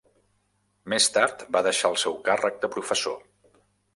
Més 0.93 1.09
tard 1.17 1.43
va 1.57 1.61
deixar 1.69 1.93
el 1.95 1.99
seu 2.05 2.17
càrrec 2.29 2.57
de 2.65 2.73
professor. 2.77 3.17